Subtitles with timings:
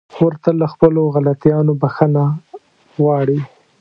[0.13, 2.23] خور تل له خپلو غلطيانو بخښنه
[3.01, 3.39] غواړي.